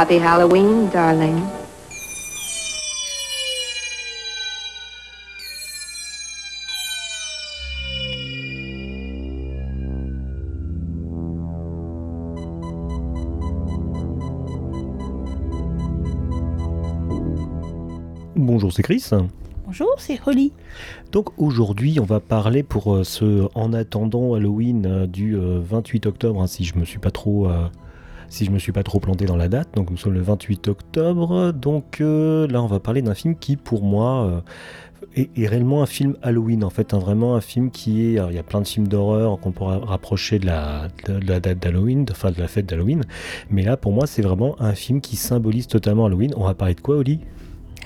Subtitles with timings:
[0.00, 1.34] Happy Halloween, darling.
[18.36, 19.04] Bonjour, c'est Chris.
[19.66, 20.52] Bonjour, c'est Holly.
[21.10, 26.06] Donc aujourd'hui, on va parler pour euh, ce en attendant Halloween euh, du euh, 28
[26.06, 27.66] octobre, hein, si je me suis pas trop euh,
[28.28, 29.68] si je me suis pas trop planté dans la date.
[29.74, 31.52] Donc nous sommes le 28 octobre.
[31.52, 34.42] Donc euh, là, on va parler d'un film qui, pour moi,
[35.16, 36.64] euh, est, réellement un film Halloween.
[36.64, 38.20] En fait, hein, vraiment un film qui est.
[38.28, 41.58] il y a plein de films d'horreur qu'on pourra rapprocher de la, de la date
[41.58, 43.02] d'Halloween, enfin de la fête d'Halloween.
[43.50, 46.32] Mais là, pour moi, c'est vraiment un film qui symbolise totalement Halloween.
[46.36, 47.20] On va parler de quoi, Oli?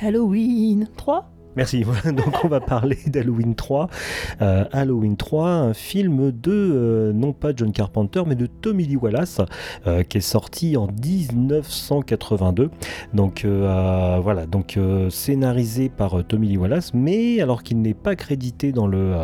[0.00, 1.84] Halloween 3 Merci.
[2.04, 3.88] Donc on va parler d'Halloween 3.
[4.40, 8.96] Euh, Halloween 3, un film de, euh, non pas John Carpenter, mais de Tommy Lee
[8.96, 9.40] Wallace,
[9.86, 12.70] euh, qui est sorti en 1982.
[13.12, 14.78] Donc voilà, donc
[15.10, 19.14] scénarisé par Tommy Lee Wallace, mais alors qu'il n'est pas crédité dans le,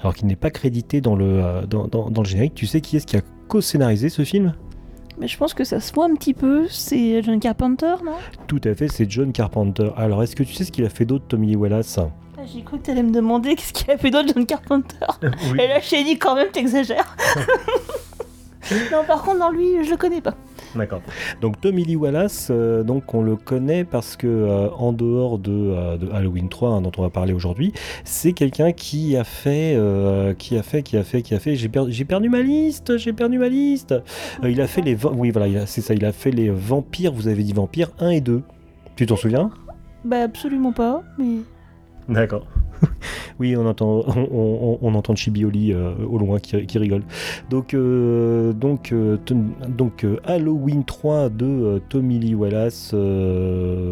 [0.00, 2.54] alors qu'il n'est pas crédité dans le, dans le générique.
[2.54, 4.54] Tu sais qui est-ce qui a co-scénarisé ce film?
[5.18, 6.66] Mais je pense que ça se voit un petit peu.
[6.68, 8.12] C'est John Carpenter, non?
[8.46, 9.90] Tout à fait, c'est John Carpenter.
[9.96, 11.98] Alors est-ce que tu sais ce qu'il a fait d'autre, Tommy Wallace?
[11.98, 15.06] Ah, J'ai cru que t'allais me demander qu'est-ce qu'il a fait d'autre, John Carpenter?
[15.58, 17.16] Et là, je t'ai dit quand même, t'exagères.
[18.92, 20.34] non, par contre, dans lui, je le connais pas.
[20.74, 21.02] D'accord.
[21.40, 25.52] Donc Tommy Lee Wallace, euh, donc on le connaît parce que euh, en dehors de,
[25.52, 27.72] euh, de Halloween 3 hein, dont on va parler aujourd'hui,
[28.04, 29.78] c'est quelqu'un qui a fait,
[30.38, 31.54] qui a fait, qui a fait, qui a fait.
[31.54, 33.92] J'ai perdu, j'ai perdu ma liste, j'ai perdu ma liste.
[33.92, 37.12] Euh, il a fait les, oui voilà, c'est ça, il a fait les vampires.
[37.12, 38.42] Vous avez dit vampires 1 et 2.
[38.96, 39.50] Tu t'en souviens?
[40.04, 41.38] Bah, absolument pas, mais.
[42.08, 42.46] D'accord.
[43.40, 47.02] oui, on entend, on, entend Chibioli euh, au loin qui, qui rigole.
[47.50, 49.18] Donc, euh, donc, euh,
[49.68, 52.94] donc Halloween 3 de Tommy Lee Wallace,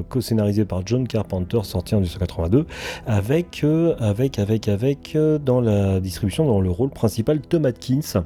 [0.08, 2.66] co-scénarisé par John Carpenter, sorti en 1982,
[3.06, 3.64] avec,
[3.98, 8.22] avec, avec, avec, dans la distribution, dans le rôle principal, Tom Atkins.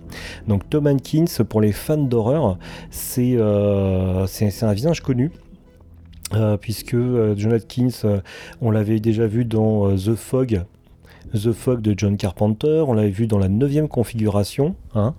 [0.49, 2.59] Donc, Tom Atkins, pour les fans d'horreur,
[2.91, 3.37] c'est
[4.27, 5.31] c'est un visage connu.
[6.37, 8.21] Euh, puisque euh, John Atkins, euh,
[8.61, 10.63] on l'avait déjà vu dans euh, The Fog,
[11.33, 15.15] The Fog de John Carpenter, on l'avait vu dans la neuvième configuration, hein,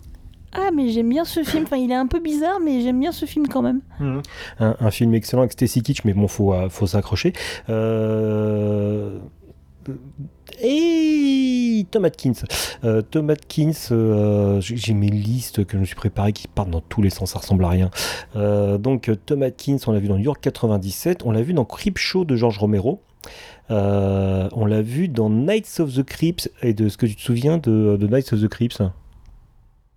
[0.53, 1.63] Ah, mais j'aime bien ce film.
[1.63, 3.81] Enfin, il est un peu bizarre, mais j'aime bien ce film quand même.
[4.59, 7.33] un, un film excellent avec Stacy Kitsch, mais bon, faut, faut s'accrocher.
[7.69, 9.17] Euh,
[10.61, 12.33] Et Tom Atkins.
[12.83, 16.81] Euh, Tom Atkins, euh, j'ai mes listes que je me suis préparées qui partent dans
[16.81, 17.89] tous les sens, ça ressemble à rien.
[18.35, 21.65] Euh, donc Tom Atkins, on l'a vu dans New York 97, on l'a vu dans
[21.65, 23.01] Creepshow de George Romero.
[23.69, 27.57] On l'a vu dans Nights of the Crips et de ce que tu te souviens
[27.57, 28.81] de, de Nights of the Crips.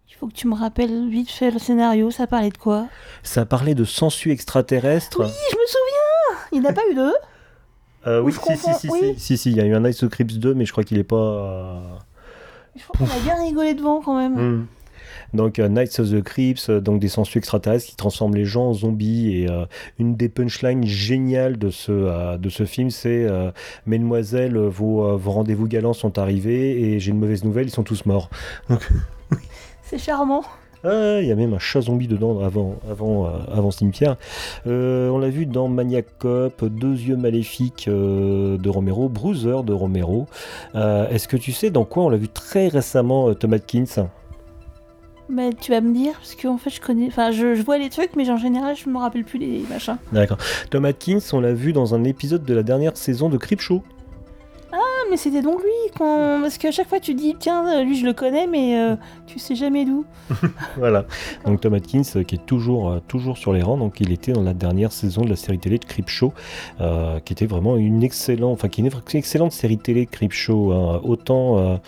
[0.09, 2.11] Il faut que tu me rappelles vite fait le scénario.
[2.11, 2.89] Ça parlait de quoi?
[3.23, 5.21] Ça parlait de sensu extraterrestre.
[5.21, 7.15] Oui, je me souviens Il n'y en a pas eu deux
[8.07, 8.99] Euh, Ou oui, si, si, confonds, si, oui.
[9.17, 10.85] si, si, si, il y a eu un Nights of Crips 2, mais je crois
[10.85, 11.17] qu'il est pas.
[11.17, 11.81] euh,
[12.77, 14.35] Je crois qu'on a bien rigolé devant quand même.
[14.37, 14.67] hmm.
[15.33, 18.69] Donc euh, Nights of the Crips, euh, donc des sensus extraterrestres qui transforment les gens
[18.71, 19.37] en zombies.
[19.43, 19.65] Et euh,
[19.99, 23.53] une des punchlines géniales de ce, euh, de ce film, c'est euh,
[23.87, 27.85] Mesdemoiselles, vos, euh, vos rendez-vous galants sont arrivés et j'ai une mauvaise nouvelle, ils sont
[27.85, 28.29] tous morts.
[29.83, 30.43] C'est charmant.
[30.83, 34.17] Ah, il y a même un chat zombie dedans avant, avant, euh, avant Cimetière.
[34.67, 39.73] Euh, on l'a vu dans Maniac Cop, Deux yeux maléfiques euh, de Romero, Bruiser de
[39.73, 40.27] Romero.
[40.75, 44.09] Est-ce que tu sais dans quoi on l'a vu très récemment, Tom Atkins?
[45.29, 47.07] Bah, tu vas me dire, parce qu'en fait, je connais.
[47.07, 49.97] Enfin, je, je vois les trucs, mais en général, je me rappelle plus les machins.
[50.13, 50.39] D'accord.
[50.71, 53.83] Tom Atkins, on l'a vu dans un épisode de la dernière saison de Creepshow.
[54.73, 54.79] Ah,
[55.11, 56.41] mais c'était donc lui, quand...
[56.41, 58.97] parce qu'à chaque fois, tu dis, tiens, lui, je le connais, mais euh,
[59.27, 60.05] tu sais jamais d'où.
[60.77, 61.05] Voilà.
[61.45, 63.77] Donc Tom Atkins euh, qui est toujours, euh, toujours sur les rangs.
[63.77, 66.33] Donc il était dans la dernière saison de la série télé de Creepshow,
[66.81, 70.73] euh, qui était vraiment une excellente, enfin qui est une excellente série télé Creepshow.
[70.73, 71.01] hein.
[71.05, 71.81] Autant,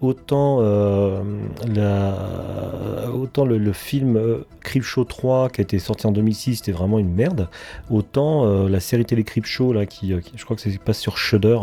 [0.00, 1.22] autant, euh,
[1.66, 6.98] la, autant le, film euh, Creepshow 3 qui a été sorti en 2006, c'était vraiment
[6.98, 7.48] une merde.
[7.90, 10.98] Autant euh, la série télé Creepshow là, qui, euh, qui- je crois que c'est passe
[11.00, 11.58] sur Shudder,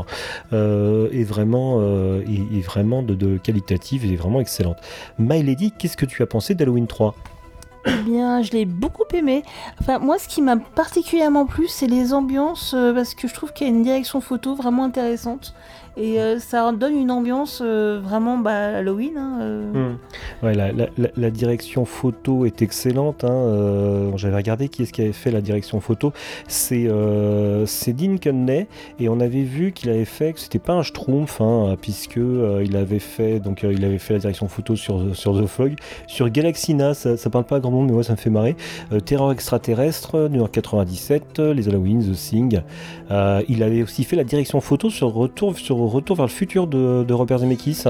[0.52, 4.78] est vraiment, est, vraiment de, de qualitative et vraiment excellente.
[5.18, 7.16] My Lady, qu'est-ce que tu as pensé d'Halloween 3
[7.88, 9.44] Eh bien, je l'ai beaucoup aimé.
[9.80, 13.68] Enfin, moi, ce qui m'a particulièrement plu, c'est les ambiances, parce que je trouve qu'il
[13.68, 15.54] y a une direction photo vraiment intéressante.
[15.97, 19.18] Et euh, ça donne une ambiance euh, vraiment bah, Halloween.
[19.18, 19.92] hein, euh.
[19.92, 19.97] Hmm.
[20.44, 23.24] La, direction photo est excellente.
[23.24, 26.12] hein, J'avais regardé qui est-ce qui avait fait la direction photo.
[26.47, 28.68] C'est Dean Cunney
[29.00, 32.75] et on avait vu qu'il avait fait que c'était pas un schtroumpf hein, puisque il
[32.75, 35.75] avait fait donc il avait fait la direction photo sur The Fog,
[36.07, 36.94] sur Galaxina.
[36.94, 38.56] Ça, ça parle pas à grand monde mais moi ça me fait marrer.
[39.06, 42.62] Terreur extraterrestre, New York 97, euh, les Halloween, The Thing.
[43.48, 47.04] Il avait aussi fait la direction photo sur Retour sur Retour vers le futur de,
[47.04, 47.84] de Robert Zemeckis.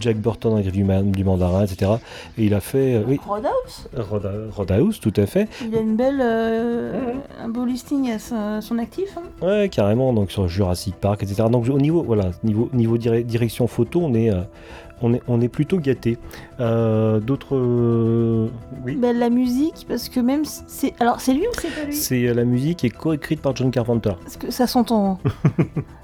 [0.00, 1.92] Jack Burton dans la griffe du, man- du mandarin, etc.
[2.36, 5.46] Et il a fait, euh, oui, Roadhouse, Roda- Roadhouse, tout à fait.
[5.64, 9.16] il a une belle, euh, un beau listing à son actif.
[9.16, 9.46] hein.
[9.46, 11.44] Ouais, carrément, donc sur Jurassic Park, etc.
[11.52, 14.40] Donc au niveau, voilà, niveau, niveau dire- direction photo, on est, euh,
[15.02, 16.18] on est, on est plutôt gâté.
[16.58, 18.48] Euh, D'autres, euh,
[18.84, 18.96] oui.
[18.96, 20.94] Bah, la musique, parce que même c'est.
[20.98, 21.94] Alors, c'est lui ou c'est pas lui?
[21.94, 24.14] C'est euh, la musique est coécrite par John Carpenter.
[24.20, 25.20] Parce que ça s'entend.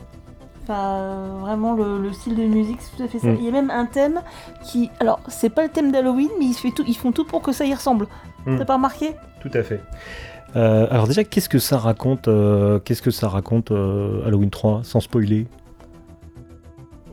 [0.69, 3.29] Enfin, vraiment, le, le style de musique, c'est tout à fait ça.
[3.29, 3.37] Mm.
[3.39, 4.21] Il y a même un thème
[4.63, 4.91] qui.
[5.01, 7.41] Alors, c'est pas le thème d'Halloween, mais ils, se fait tout- ils font tout pour
[7.41, 8.07] que ça y ressemble.
[8.45, 8.59] Mm.
[8.59, 9.13] T'as pas remarqué?
[9.41, 9.81] Tout à fait.
[10.57, 14.81] Euh, alors déjà, qu'est-ce que ça raconte, euh, qu'est-ce que ça raconte euh, Halloween 3,
[14.85, 15.47] sans spoiler?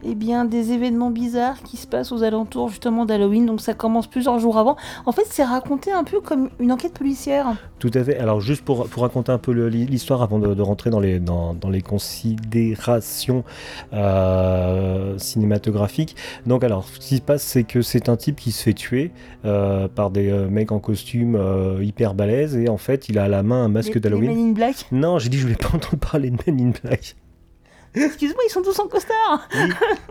[0.07, 4.05] Eh bien, des événements bizarres qui se passent aux alentours justement d'Halloween, donc ça commence
[4.05, 4.77] plusieurs jours avant.
[5.07, 7.55] En fait, c'est raconté un peu comme une enquête policière.
[7.79, 8.19] Tout à fait.
[8.19, 11.55] Alors juste pour, pour raconter un peu l'histoire avant de, de rentrer dans les, dans,
[11.55, 13.43] dans les considérations
[13.93, 16.15] euh, cinématographiques.
[16.45, 19.11] Donc alors, ce qui se passe, c'est que c'est un type qui se fait tuer
[19.43, 21.41] euh, par des euh, mecs en costume
[21.81, 24.35] hyper balèzes et en fait, il a à la main un masque d'Halloween.
[24.35, 24.85] Men in Black?
[24.91, 27.15] Non, j'ai dit je voulais pas entendre parler de Men in Black.
[27.95, 29.47] Excuse-moi, ils sont tous en costard.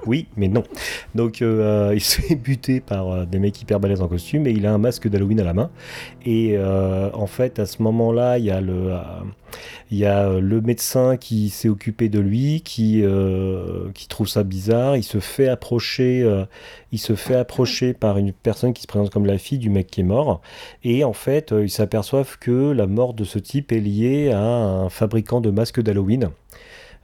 [0.07, 0.63] Oui, mais non.
[1.15, 4.51] Donc euh, il se fait buter par euh, des mecs hyper balèzes en costume et
[4.51, 5.71] il a un masque d'Halloween à la main.
[6.25, 8.99] Et euh, en fait, à ce moment-là, il y a le, euh,
[10.03, 14.97] euh, médecin qui s'est occupé de lui, qui, euh, qui trouve ça bizarre.
[14.97, 16.45] Il se fait approcher, euh,
[16.93, 19.89] il se fait approcher par une personne qui se présente comme la fille du mec
[19.89, 20.41] qui est mort.
[20.83, 24.41] Et en fait, euh, ils s'aperçoivent que la mort de ce type est liée à
[24.41, 26.31] un fabricant de masques d'Halloween.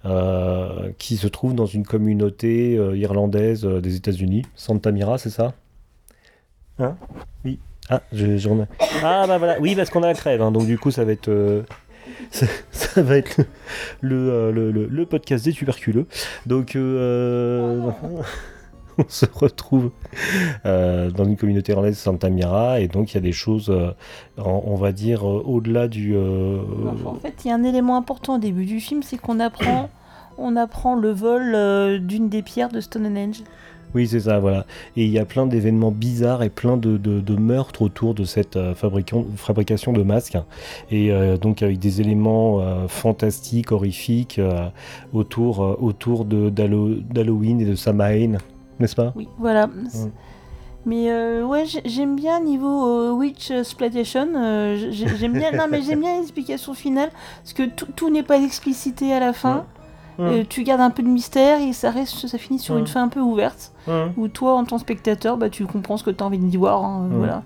[0.04, 5.30] Euh, qui se trouve dans une communauté euh, irlandaise euh, des États-Unis, Santa Mira, c'est
[5.30, 5.52] ça?
[6.78, 6.96] Hein?
[7.44, 7.58] Oui.
[7.90, 8.66] Ah, je, j'en ai-
[9.02, 11.12] ah bah voilà, oui parce qu'on a la crève, hein, donc du coup ça va
[11.12, 11.62] être euh,
[12.30, 13.40] ça, ça va être
[14.00, 16.06] le, le, le- le podcast des tuberculeux.
[16.46, 17.90] Donc euh,
[19.06, 19.90] on se retrouve
[20.66, 23.92] euh, dans une communauté irlandaise Santa Mira et donc il y a des choses, euh,
[24.38, 26.16] on, on va dire euh, au-delà du.
[26.16, 29.40] Enfin, en fait, il y a un élément important au début du film, c'est qu'on
[29.40, 29.90] apprend,
[30.38, 33.42] on apprend le vol d'une des pierres de Stonehenge.
[33.92, 34.66] Oui, c'est ça, voilà.
[34.96, 38.22] Et il y a plein d'événements bizarres et plein de, de- de meurtres autour de
[38.22, 40.38] cette euh, fabrication, de masques.
[40.92, 44.40] Et euh, donc avec des éléments euh, fantastiques, horrifiques,
[45.12, 48.38] autour, autour d'Halloween et de Samhain,
[48.80, 49.68] n'est-ce pas Oui, voilà.
[50.86, 54.28] Mais euh, ouais, j'ai- j'aime bien niveau euh, Witch Exploitation.
[54.34, 57.10] euh, j'ai- j'aime bien, non mais j'aime bien l'explication finale
[57.42, 59.64] parce que tout, tout n'est pas explicité à la fin.
[60.18, 63.02] Euh, tu gardes un peu de mystère et ça reste, ça finit sur une fin
[63.04, 63.72] un peu ouverte
[64.16, 66.56] où toi, en tant que spectateur, bah tu comprends ce que tu as envie d'y
[66.56, 66.82] voir.
[66.84, 67.16] hein, Ouais.
[67.18, 67.42] Voilà.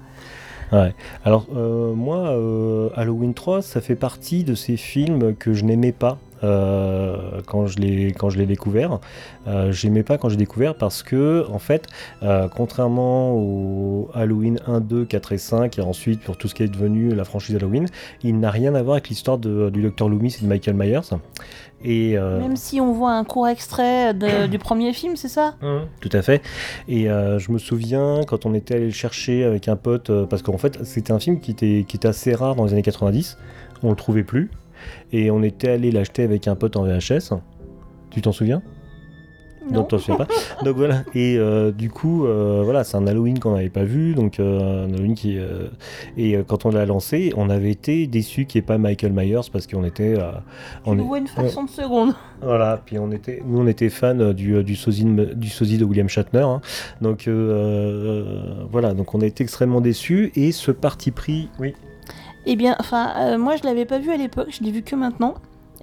[1.25, 5.93] Alors, euh, moi, euh, Halloween 3, ça fait partie de ces films que je n'aimais
[5.93, 6.19] pas.
[6.45, 8.99] Euh, quand je l'ai quand je l'ai découvert,
[9.47, 11.87] Euh, j'aimais pas quand j'ai découvert parce que en fait,
[12.23, 16.63] euh, contrairement au Halloween 1, 2, 4 et 5 et ensuite pour tout ce qui
[16.63, 17.87] est devenu la franchise Halloween,
[18.23, 21.11] il n'a rien à voir avec l'histoire du Dr Loomis et de Michael Myers.
[21.87, 25.57] Et euh, Même si on voit un court extrait de- du premier film, c'est ça?
[26.01, 26.41] Tout à fait.
[26.89, 30.25] Et euh, je me souviens quand on était allé le chercher avec un pote, euh,
[30.25, 32.81] parce qu'en fait c'était un film qui était, qui était assez rare dans les années
[32.83, 33.37] 90,
[33.83, 34.51] on le trouvait plus,
[35.13, 37.33] et on était allé l'acheter avec un pote en VHS.
[38.11, 38.63] Tu t'en souviens?
[39.71, 39.85] Non.
[39.85, 40.27] t'en souviens pas.
[40.65, 41.05] Donc voilà.
[41.15, 44.85] Et euh, du coup, euh, voilà, c'est un Halloween qu'on n'avait pas vu, donc euh,
[44.85, 45.39] un Halloween qui
[46.19, 49.49] et quand on l'a lancé, on avait été déçu qu'il n'y ait pas Michael Myers
[49.53, 50.17] parce qu'on était,
[50.85, 52.13] on est- une fraction de seconde.
[52.43, 55.85] voilà, puis on était, nous on était euh, du, du, sosie de, du sosie de
[55.85, 56.41] William Shatner.
[56.41, 56.61] hein.
[57.01, 57.27] Donc
[58.71, 61.49] voilà, donc on a été extrêmement déçus et ce parti pris.
[61.59, 61.75] Oui.
[62.47, 64.97] Eh bien, enfin, euh, moi je l'avais pas vu à l'époque, je l'ai vu que
[64.97, 65.35] maintenant.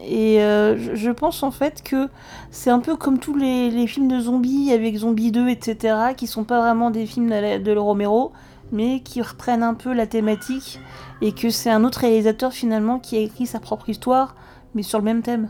[0.03, 2.07] Et euh, je, pense en fait que
[2.49, 6.43] c'est un peu comme tous les, films de zombies avec Zombie 2, etc., qui sont
[6.43, 8.31] pas vraiment des films de, de Romero,
[8.71, 10.79] mais qui reprennent un peu la thématique
[11.21, 14.35] et que c'est un autre réalisateur finalement qui a écrit sa propre histoire,
[14.73, 15.49] mais sur le même thème.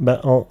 [0.00, 0.46] Bah, en,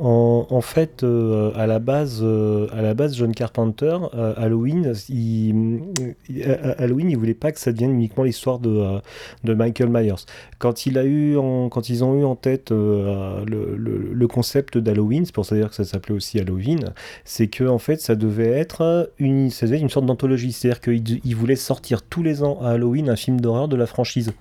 [0.48, 5.82] en- fait, euh, à, la base, euh, à la base, John Carpenter, euh, Halloween, il,
[6.30, 6.44] il-
[6.78, 9.00] Halloween, il voulait pas que ça devienne uniquement l'histoire de,
[9.44, 10.24] de Michael Myers.
[10.60, 11.36] Quand, il a eu
[11.72, 15.84] quand ils ont eu en tête le, le- concept d'Halloween, c'est pour ça que ça
[15.84, 16.94] s'appelait aussi Halloween,
[17.26, 20.52] c'est que en fait, ça devait être une, ça devait être une sorte d'anthologie.
[20.52, 23.88] C'est-à-dire qu'ils ils voulaient sortir tous les ans à Halloween un film d'horreur de la
[23.88, 24.32] franchise.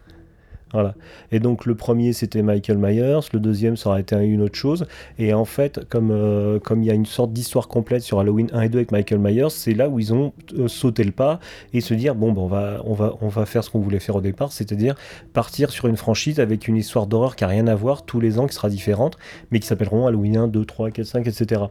[0.73, 0.95] Voilà.
[1.33, 4.87] Et donc le premier c'était Michael Myers, le deuxième ça aurait été une autre chose.
[5.19, 8.49] Et en fait, comme euh, comme il y a une sorte d'histoire complète sur Halloween
[8.53, 11.41] 1 et 2 avec Michael Myers, c'est là où ils ont euh, sauté le pas
[11.73, 13.99] et se dire bon ben, on va on va on va faire ce qu'on voulait
[13.99, 14.95] faire au départ, c'est-à-dire
[15.33, 18.39] partir sur une franchise avec une histoire d'horreur qui a rien à voir tous les
[18.39, 19.19] ans qui sera différente,
[19.51, 21.63] mais qui s'appelleront Halloween 1, 2, 3, 4, 5, etc.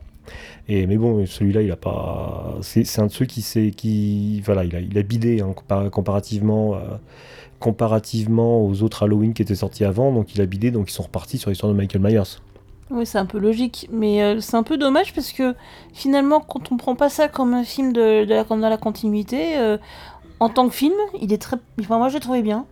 [0.67, 2.55] Et mais bon, celui-là, il a pas.
[2.61, 5.89] C'est un de ceux qui s'est qui voilà, il a il a bidé hein, compar-
[5.89, 6.75] comparativement.
[6.75, 6.79] euh,
[7.59, 11.03] comparativement aux autres Halloween qui étaient sortis avant, donc il a bidé, donc ils sont
[11.03, 12.37] repartis sur l'histoire de Michael Myers.
[12.89, 15.55] Oui, c'est un peu logique, mais euh, c'est un peu dommage parce que
[15.93, 19.77] finalement, quand on prend pas ça comme un film de, la, dans la continuité, euh,
[20.39, 21.57] en tant que film, il est très.
[21.81, 22.65] Enfin, moi, j'ai trouvé bien.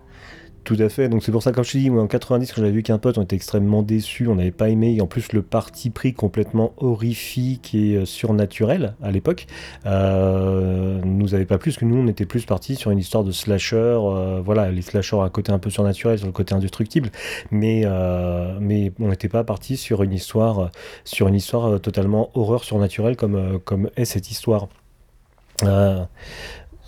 [0.66, 2.62] Tout à fait, donc c'est pour ça, comme je te dis, moi en 90, quand
[2.62, 5.32] j'avais vu qu'un pote, on était extrêmement déçus, on n'avait pas aimé, et en plus
[5.32, 9.46] le parti pris complètement horrifique et euh, surnaturel à l'époque,
[9.86, 13.32] euh, nous avait pas plus que nous, on était plus partis sur une histoire de
[13.32, 17.12] slasher, euh, voilà, les slashers à côté un peu surnaturel, sur le côté indestructible,
[17.52, 20.72] mais, euh, mais on n'était pas parti sur une histoire,
[21.04, 24.68] sur une histoire totalement horreur surnaturelle comme, comme est cette histoire.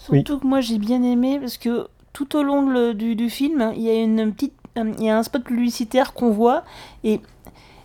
[0.10, 0.20] Oui.
[0.20, 3.72] Surtout que moi, j'ai bien aimé parce que tout au long le- du, du film,
[3.76, 6.64] il y a une petite, il y a un spot publicitaire qu'on voit
[7.04, 7.22] et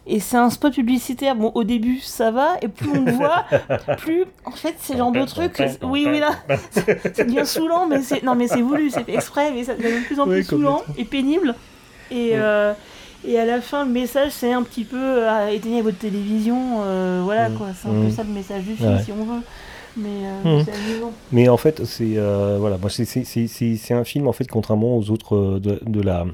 [0.05, 1.37] et c'est un spot publicitaire.
[1.37, 3.45] Bon, au début, ça va, et plus on le voit,
[3.99, 5.63] plus en fait, c'est le genre de truc.
[5.83, 6.31] Oui, oui, là,
[6.71, 10.01] c'est bien saoulant, mais c'est non, mais c'est voulu, c'est fait exprès, mais ça devient
[10.01, 11.55] de plus en plus Oui, saoulant et pénible.
[12.11, 12.31] Et Oui.
[12.35, 12.73] euh,
[13.25, 17.21] et à la fin, le message, c'est un petit peu euh, éteignez votre télévision, euh,
[17.23, 17.55] voilà Mm.
[17.55, 17.67] quoi.
[17.81, 18.05] C'est un Mm.
[18.07, 19.03] peu ça le message du film, Ouais.
[19.05, 19.43] si on veut.
[19.97, 20.65] Mais euh, Mm.
[20.65, 21.13] c'est amusant.
[21.33, 24.33] Mais en fait, c'est euh, voilà, moi c'est c'est- c'est- c'est- c'est un film en
[24.33, 26.25] fait contrairement aux autres euh, de, de la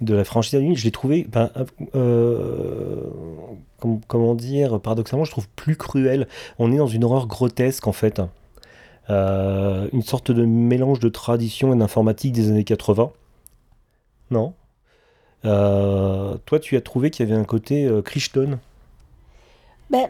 [0.00, 1.50] de la franchise je l'ai trouvé, ben,
[1.94, 3.02] euh,
[3.80, 6.26] com- comment dire, paradoxalement, je trouve plus cruel.
[6.58, 8.20] On est dans une horreur grotesque en fait,
[9.10, 13.10] Euh, une sorte de mélange de tradition et d'informatique des années 80.
[14.30, 14.54] Non?
[15.44, 18.58] Euh, toi, tu as trouvé qu'il y avait un côté euh, Crichton?
[19.90, 20.08] Ben,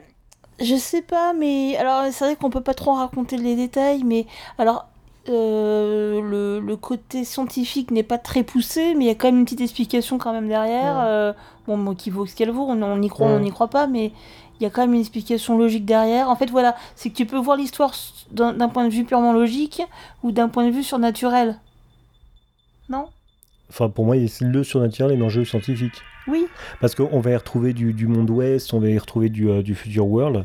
[0.61, 4.27] je sais pas, mais alors c'est vrai qu'on peut pas trop raconter les détails, mais
[4.59, 4.87] alors
[5.29, 9.39] euh, le, le côté scientifique n'est pas très poussé, mais il y a quand même
[9.39, 10.97] une petite explication quand même derrière.
[10.97, 11.03] Ouais.
[11.07, 11.33] euh,
[11.67, 13.35] bon, bon, qui vaut ce qu'elle vaut, on on y croit, Ouais.
[13.35, 14.13] on n'y croit pas, mais
[14.61, 16.29] il y a quand même une explication logique derrière.
[16.29, 17.93] En fait, voilà, c'est que tu peux voir l'histoire
[18.31, 19.83] d'un point de vue purement logique
[20.23, 21.59] ou d'un point de vue surnaturel.
[22.89, 23.09] Non?
[23.73, 25.95] Enfin, pour moi, c'est le surnaturel et l'enjeu scientifique.
[26.29, 26.47] Oui.
[26.81, 29.63] Parce qu'on va y retrouver du, du monde ouest, on va y retrouver du, euh,
[29.63, 30.45] du future world.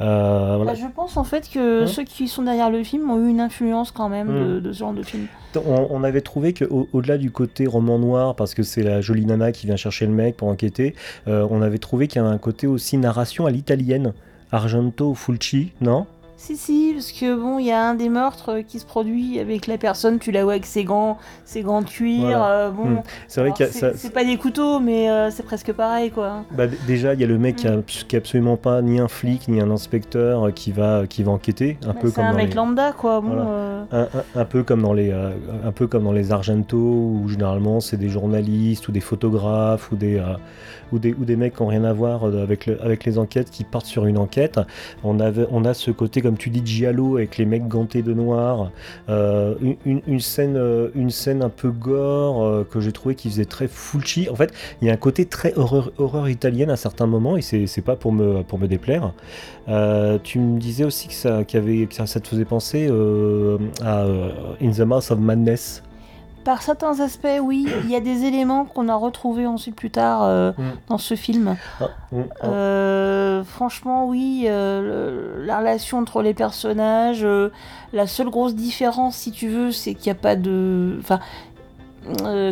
[0.00, 0.72] Euh, voilà.
[0.72, 3.30] Bah, je pense en fait que Hein ceux qui sont derrière le film ont eu
[3.30, 5.28] une influence quand même de, de ce genre de film.
[5.56, 9.52] On, on avait trouvé qu'au-delà du côté roman noir, parce que c'est la jolie nana
[9.52, 10.94] qui vient chercher le mec pour enquêter,
[11.28, 14.12] euh, on avait trouvé qu'il y avait un côté aussi narration à l'italienne.
[14.52, 16.06] Argento Fulci, non?
[16.46, 19.38] Si, si, parce que bon, il y a un des meurtres euh, qui se produit
[19.38, 22.20] avec la personne, tu la vois avec ses gants, ses gants de cuir.
[22.20, 22.50] Voilà.
[22.50, 23.00] euh, bon, Hmm.
[23.28, 26.44] C'est vrai a c'est ça- c'est pas des couteaux, mais euh, c'est presque pareil, quoi.
[26.54, 27.82] Bah, déjà, il y a le mec qui, a, Mm.
[27.84, 31.32] qui est absolument pas ni un flic ni un inspecteur euh, qui va, qui va
[31.32, 33.22] enquêter, un Bah, peu comme un dans mec les- lambda, quoi.
[33.22, 33.44] Bon, Voilà.
[33.48, 37.26] euh, un, un- un peu comme dans les un peu comme dans les Argento où
[37.26, 40.22] généralement c'est des journalistes ou des photographes ou des
[40.92, 43.50] ou des ou des mecs qui ont rien à voir avec le- avec les enquêtes
[43.50, 44.60] qui partent sur une enquête
[45.02, 48.12] on avait on a ce côté comme tu dis giallo avec les mecs gantés de
[48.12, 48.70] noir
[49.08, 53.44] euh, une, scène euh, une scène un peu gore euh, que j'ai trouvé qui faisait
[53.44, 57.36] très Fulci en fait il y a un côté très horreur, italienne à certains moments
[57.36, 59.12] et c'est pas pour me pour me déplaire
[60.22, 61.58] tu me disais aussi que ça, que
[61.90, 62.88] ça, ça te faisait penser
[63.82, 64.04] à
[64.60, 65.82] In the Mouth of Madness.
[66.44, 70.22] Par certains aspects, oui, il y a des éléments qu'on a retrouvés ensuite plus tard
[70.24, 70.62] euh, Mm.
[70.88, 71.56] dans ce film.
[71.80, 72.46] Ah, mm, ah.
[72.46, 77.26] Euh, franchement, oui, euh, le- la relation entre les personnages,
[77.92, 80.96] la seule grosse différence, si tu veux, c'est qu'il n'y a pas de.
[81.00, 81.20] Enfin.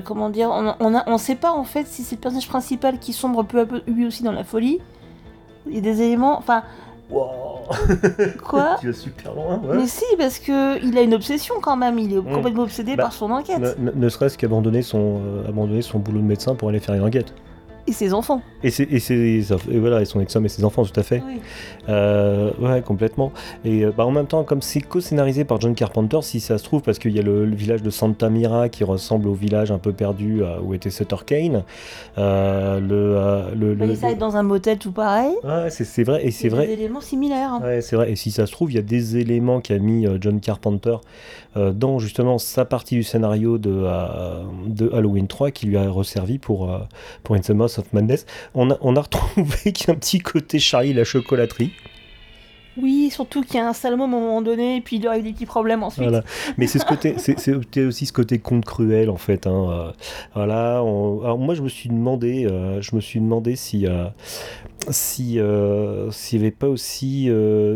[0.04, 3.42] comment dire On on sait pas en fait si c'est le personnage principal qui sombre
[3.42, 4.78] peu à peu lui aussi dans la folie.
[5.66, 6.38] Il y a des éléments.
[6.38, 6.62] Enfin,
[7.10, 7.60] Wow.
[8.42, 9.76] quoi tu vas super loin, ouais.
[9.76, 11.98] Mais si, parce que il a une obsession quand même.
[11.98, 12.32] Il est Mm.
[12.32, 13.76] complètement obsédé Bah, par son enquête.
[13.78, 17.34] Ne serait-ce qu'abandonner son, euh, abandonner son boulot de médecin pour aller faire une enquête.
[17.88, 18.42] Et ses enfants.
[18.62, 18.70] Et, et,
[19.00, 21.20] c'est- et voilà, et son ex-homme et ses enfants, tout à fait.
[21.26, 21.40] Oui.
[21.88, 23.32] Euh, ouais, complètement.
[23.64, 26.62] Et euh, bah, en même temps, comme c'est co-scénarisé par John Carpenter, si ça se
[26.64, 29.72] trouve, parce qu'il y a le, le village de Santa Mira qui ressemble au village
[29.72, 31.64] un peu perdu euh, où était Sutter Kane.
[32.18, 35.32] Euh, le, le, Bah, le- il ça être dans un motel tout pareil.
[35.42, 36.24] Ouais, c'est vrai.
[36.24, 36.66] Et c'est Il y a vrai.
[36.68, 37.54] Des éléments similaires.
[37.54, 37.60] hein.
[37.62, 38.12] Ouais, c'est vrai.
[38.12, 40.96] Et si ça se trouve, il y a des éléments qu'a mis John Carpenter
[41.56, 43.84] dans justement sa partie du scénario de,
[44.68, 46.70] de Halloween 3 qui lui a resservi pour,
[47.22, 47.71] pour In the Mouth
[48.54, 51.72] On a, on a retrouvé qu'il y a un petit côté Charlie la chocolaterie.
[52.78, 55.22] Oui, surtout qu'il y a un Salomon à un moment donné, et puis il eu
[55.22, 56.04] des petits problèmes ensuite.
[56.04, 56.24] Voilà.
[56.56, 59.46] Mais c'est ce côté, c'est aussi ce côté conte cruel en fait.
[59.46, 59.92] hein, euh,
[60.34, 60.82] voilà.
[60.82, 64.06] on- alors moi je me suis demandé, euh, je me suis demandé si euh,
[64.90, 67.28] si euh, s'il n'y avait pas aussi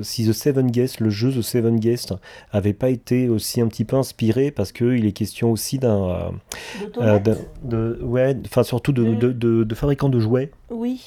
[0.02, 2.14] si The Seven Guests, le jeu The Seven Guests,
[2.50, 6.32] avait pas été aussi un petit peu inspiré parce que il est question aussi d'un
[6.80, 7.22] De tomates.
[7.22, 10.50] d'un- de ouais, enfin surtout de, de, de- de fabricants de jouets.
[10.70, 11.00] Oui.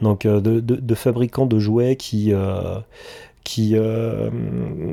[0.00, 2.78] Donc euh, de, de- de fabricants de jouets qui euh,
[3.44, 4.28] qui euh,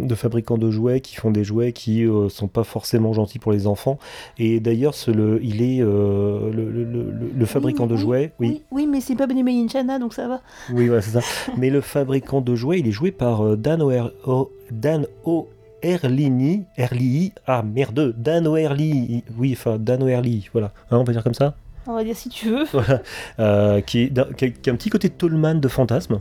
[0.03, 3.51] de fabricants de jouets qui font des jouets qui euh, sont pas forcément gentils pour
[3.51, 3.97] les enfants.
[4.38, 8.31] Et d'ailleurs, le, il est euh, le, le- le- le fabricant Oui, de oui, jouets.
[8.39, 9.25] Oui, Oui, oui, mais c'est pas
[9.71, 10.41] Chana, donc ça va.
[10.71, 11.21] oui, voilà, c'est ça.
[11.57, 14.51] Mais le fabricant de jouets, il est joué par Dan O'Her- O.
[14.71, 15.47] Dan O.
[15.81, 21.21] Erlini, Erli, ah merde, Dan O'Herlihy, oui, enfin Dan O'Herlihy, voilà, Hein, on va dire
[21.23, 21.55] comme ça,
[21.88, 22.66] On va dire si tu veux.
[22.72, 23.02] voilà,
[23.40, 26.20] Euh, qui, a, un petit côté Tolman de fantasme,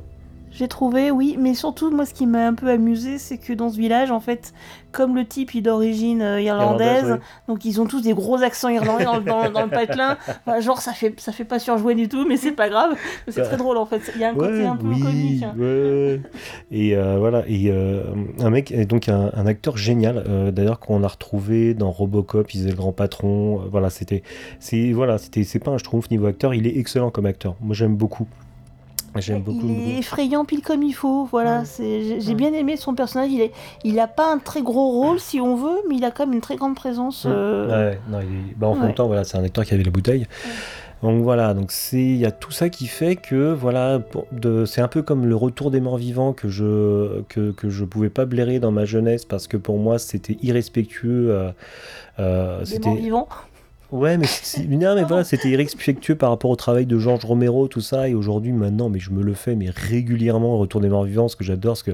[0.55, 3.71] J'ai trouvé, oui, mais surtout, moi, ce qui m'a un peu amusé, c'est que dans
[3.71, 4.53] ce village, en fait,
[4.93, 8.69] comme le type est d'origine euh, irlandaise, Irlandaise, donc ils ont tous des gros accents
[8.69, 10.19] irlandais dans, le- dans, dans le patelin.
[10.47, 12.95] Enfin, genre, ça fait, ça fait pas surjouer du tout, mais c'est pas grave.
[13.29, 14.13] C'est très drôle, en fait.
[14.15, 15.45] Il y a un côté un peu oui, comique.
[15.59, 16.21] ouais.
[16.71, 18.03] Et euh, voilà, et euh,
[18.41, 22.59] un mec, et donc un, un acteur génial, d'ailleurs qu'on a retrouvé dans Robocop, il
[22.59, 23.57] faisait le grand patron.
[23.71, 24.23] voilà, c'était,
[24.61, 27.57] c'est voilà, c'était, c'est pas un schtroumpf niveau acteur, il est excellent comme acteur.
[27.61, 28.27] Moi, j'aime beaucoup.
[29.17, 29.67] J'aime beaucoup.
[29.67, 31.61] Il est effrayant pile comme il faut, voilà.
[31.61, 31.65] Ouais.
[31.67, 32.35] c'est J'ai Ouais.
[32.35, 33.31] bien aimé son personnage.
[33.31, 33.53] Il, est...
[33.85, 36.35] il a pas un très gros rôle, si on veut, mais il a quand même
[36.35, 37.25] une très grande présence.
[37.29, 38.55] euh, Ouais, non, il est...
[38.57, 40.27] bah, en même temps, voilà, c'est un acteur qui avait la bouteille.
[41.03, 44.01] Donc voilà, donc c'est il y a tout ça qui fait que voilà,
[44.31, 47.85] de, c'est un peu comme le retour des morts vivants que je que, que je
[47.85, 51.33] pouvais pas blairer dans ma jeunesse parce que pour moi c'était irrespectueux.
[51.33, 51.51] euh,
[52.21, 53.29] euh, des c'était morts vivants.
[53.93, 54.27] Ouais, mais,
[54.69, 58.09] non, mais voilà, c'était irrespectueux par rapport au travail de Georges Romero, tout ça.
[58.09, 61.35] Et aujourd'hui, maintenant, mais je me le fais, mais régulièrement, Retour des morts vivants, parce
[61.35, 61.91] que j'adore ce que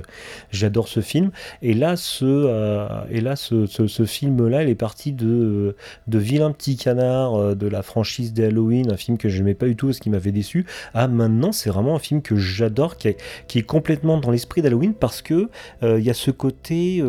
[0.53, 1.33] j'adore ce film.
[1.61, 3.67] Et là, ce, euh, et là, ce,
[4.05, 5.75] film-là, il est parti de
[6.07, 9.55] de vilain petit canard euh, de la franchise des Halloween, un film que je n'aimais
[9.55, 10.67] pas du tout, ce qui m'avait déçu.
[10.95, 15.21] À maintenant, c'est vraiment un film que j'adore, qui est, complètement dans l'esprit d'Halloween, parce
[15.21, 15.49] que
[15.83, 17.03] euh, il y a ce côté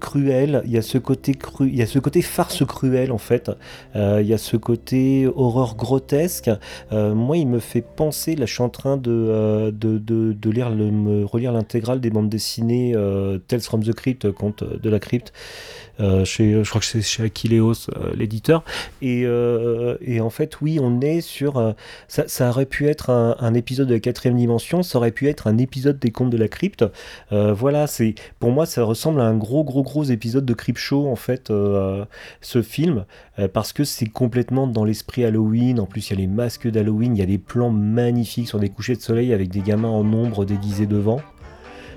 [0.00, 3.18] cruel, il y a ce côté cru, il y a ce côté farce cruelle en
[3.18, 3.50] fait,
[3.96, 6.50] Euh, il y a ce côté horreur grotesque.
[6.92, 10.50] Euh, moi, il me fait penser, là, je suis en train de, euh, de, de,
[10.50, 12.94] lire le, me relire l'intégrale des bandes dessinées
[13.48, 15.32] Tales from the Crypt, conte de la crypte.
[15.98, 18.64] je crois que c'est chez Aquileos, l'éditeur.
[19.02, 19.26] Et,
[20.00, 21.74] et en fait, oui, on est sur.
[22.08, 25.46] ça, ça aurait pu être un, épisode de la quatrième dimension, ça aurait pu être
[25.46, 26.84] un épisode des contes de la crypte.
[27.30, 31.08] Voilà, c'est pour moi, ça ressemble à un gros, gros, gros épisode de Creep Show,
[31.08, 32.04] en fait, euh,
[32.40, 33.06] ce film,
[33.40, 35.80] euh, parce que c'est complètement dans l'esprit Halloween.
[35.80, 38.60] En plus, il y a les masques d'Halloween, il y a des plans magnifiques sur
[38.60, 41.20] des couchers de soleil avec des gamins en ombre déguisés devant.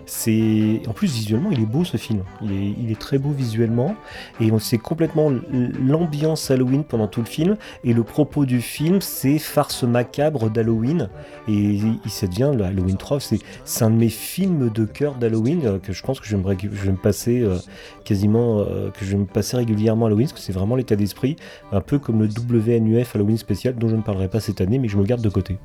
[0.06, 2.24] C'est en plus visuellement, il est beau ce film.
[2.42, 3.96] Il est, très beau visuellement
[4.40, 7.58] et on c'est complètement l'ambiance Halloween pendant tout le film.
[7.84, 11.10] Et le propos du film, c'est farce macabre d'Halloween.
[11.48, 13.20] Et il, ça devient Halloween 3.
[13.20, 16.92] C'est un de mes films de cœur d'Halloween euh, que je pense que je vais
[16.92, 17.58] me, passer euh,
[18.04, 21.36] quasiment euh, que je vais me passer régulièrement Halloween parce que c'est vraiment l'état d'esprit,
[21.72, 24.88] un peu comme le WNUF Halloween spécial dont je ne parlerai pas cette année, mais
[24.88, 25.58] je me garde de côté.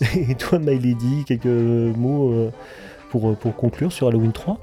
[0.14, 2.50] et toi, My Lady, quelques mots euh,
[3.10, 4.58] pour, pour conclure sur Halloween 3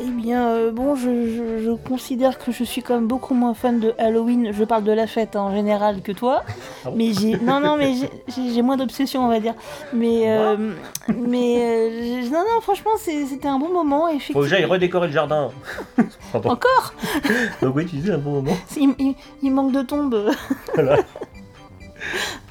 [0.00, 3.52] Eh bien, euh, bon, je, je- je considère que je suis quand même beaucoup moins
[3.54, 4.50] fan de Halloween.
[4.52, 6.42] Je parle de la fête hein, en général que toi.
[6.84, 7.36] Ah bon mais j'ai.
[7.38, 9.54] Non, non, mais j'ai- moins d'obsession, on va dire.
[9.92, 10.30] Mais.
[10.30, 10.72] euh,
[11.08, 11.58] mais.
[11.58, 14.08] euh, j'ai- non, non, franchement, c'était un bon moment.
[14.08, 14.42] Effectivement.
[14.70, 15.50] redécorer le jardin.
[16.34, 16.94] Encore
[17.62, 18.56] Donc oui, tu disais un bon moment.
[18.76, 20.30] il, il- il manque de tombes.
[20.74, 20.96] Voilà.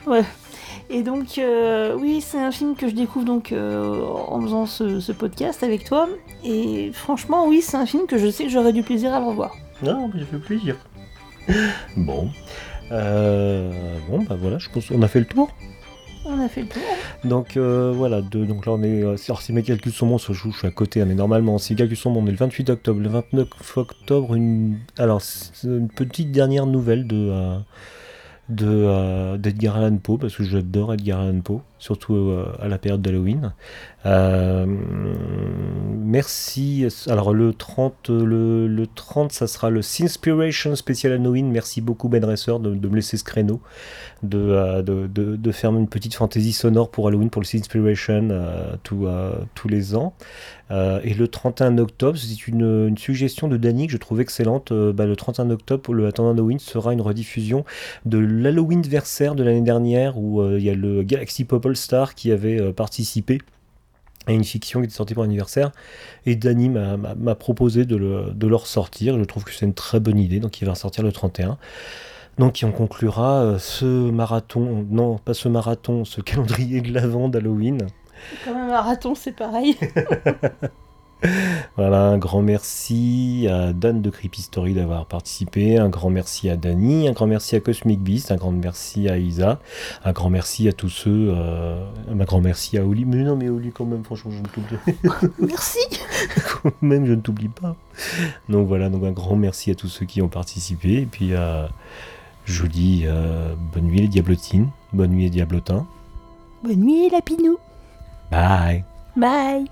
[0.05, 0.23] ouais.
[0.93, 4.99] Et donc, euh, oui, c'est un film que je découvre donc euh, en faisant ce,
[4.99, 6.09] ce podcast avec toi.
[6.43, 9.25] Et franchement, oui, c'est un film que je sais que j'aurais du plaisir à le
[9.27, 9.55] revoir.
[9.81, 10.75] Non, mais ça fait plaisir.
[11.97, 12.29] Bon.
[12.91, 13.71] Euh,
[14.09, 15.49] bon, bah voilà, je pense qu'on a fait le tour.
[16.25, 16.81] On a fait le tour.
[17.23, 20.17] Donc euh, voilà, de- donc là on est, euh, alors, si mes calculs sont bons,
[20.19, 22.31] je, je suis à côté, hein, mais normalement si mes calculs sont bons, on est
[22.31, 25.21] le 28 octobre, le 29 octobre, une, alors
[25.63, 27.57] une petite dernière nouvelle de, euh,
[28.49, 32.77] de euh, d'Edgar Allan Poe parce que j'adore Edgar Allan Poe, surtout euh, à la
[32.77, 33.53] période d'Halloween.
[34.05, 34.65] Euh,
[35.97, 36.87] merci.
[37.07, 41.51] Alors le 30, le, le 30, ça sera le Sinspiration spécial Halloween.
[41.51, 43.61] Merci beaucoup Ben Resser de, me laisser ce créneau,
[44.23, 49.67] de, euh, de, faire une petite fantaisie sonore pour Halloween pour le Sinspiration euh, tous
[49.67, 50.13] les ans.
[51.03, 54.71] Et le 31 octobre, c'est une, suggestion de Danny que je trouve excellente.
[54.71, 57.65] Bah, le 31 octobre, le Attendant Halloween sera une rediffusion
[58.05, 62.31] de l'Halloween versaire de l'année dernière où il y a le Galaxy Pop Star qui
[62.31, 63.39] avait euh, participé
[64.27, 65.71] à une fiction qui était sortie pour l'anniversaire.
[66.25, 69.17] Et Danny m'a- proposé de le, de le ressortir.
[69.17, 70.39] Je trouve que c'est une très bonne idée.
[70.39, 71.57] Donc il va ressortir le 31.
[72.37, 77.87] Donc on conclura euh, ce marathon, non pas ce marathon, ce calendrier de l'avant d'Halloween.
[78.45, 79.75] Comme un marathon, c'est pareil.
[81.77, 86.57] Voilà, un grand merci à Dan de Creepy Story d'avoir participé, un grand merci à
[86.57, 89.59] Dany, un grand merci à Cosmic Beast, un grand merci à Isa,
[90.03, 91.81] un grand merci à tous ceux, euh,
[92.11, 95.31] un grand merci à Oli, mais non mais Oli quand même, franchement je ne t'oublie
[95.39, 95.79] Merci.
[96.61, 97.75] quand même, je ne t'oublie pas.
[98.49, 101.65] Donc voilà, donc un grand merci à tous ceux qui ont participé, et puis euh,
[102.45, 105.87] je vous dis euh, bonne nuit les diablotines, bonne nuit les diablotins,
[106.63, 107.57] Bonne nuit, Lapinou.
[108.29, 108.83] bye
[109.15, 109.65] Bye.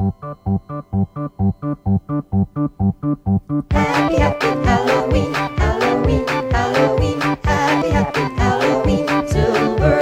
[0.00, 0.16] Happy,
[4.64, 7.20] Halloween, Halloween, Halloween.
[7.44, 10.00] Happy, Halloween, silver.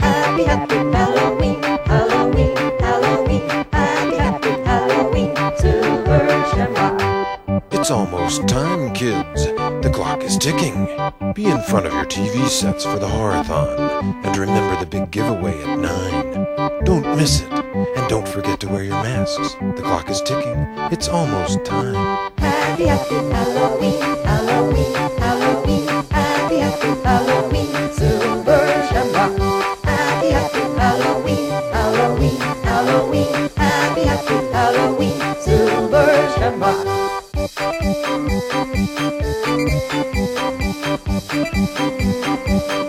[0.00, 3.48] Happy, Halloween, Halloween, Halloween.
[3.70, 6.26] Happy, Halloween, silver.
[7.70, 9.51] It's almost time, kids.
[9.82, 10.86] The clock is ticking.
[11.34, 14.24] Be in front of your TV sets for the horathon.
[14.24, 16.84] And remember the big giveaway at 9.
[16.84, 17.52] Don't miss it.
[17.52, 19.56] And don't forget to wear your masks.
[19.76, 20.54] The clock is ticking.
[20.92, 21.96] It's almost time.
[22.38, 25.88] Happy, happy Halloween, Halloween, Halloween.
[26.12, 29.36] Happy, happy Halloween, silver shamrock.
[29.82, 33.50] Happy, happy Halloween, Halloween, Halloween.
[33.56, 37.02] Happy, happy Halloween, silver shamrock.
[41.54, 42.81] Thank you.